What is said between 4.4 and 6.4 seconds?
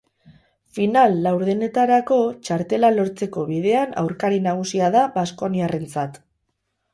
nagusia da baskoniarrentzat.